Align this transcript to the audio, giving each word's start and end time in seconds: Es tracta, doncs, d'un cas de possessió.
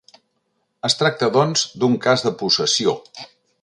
Es 0.89 0.97
tracta, 1.03 1.29
doncs, 1.37 1.67
d'un 1.83 2.01
cas 2.09 2.29
de 2.29 2.35
possessió. 2.43 3.01